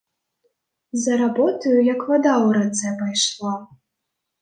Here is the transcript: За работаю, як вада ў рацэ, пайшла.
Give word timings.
За 1.03 1.13
работаю, 1.23 1.75
як 1.93 2.01
вада 2.09 2.33
ў 2.45 2.47
рацэ, 2.59 2.97
пайшла. 3.03 3.57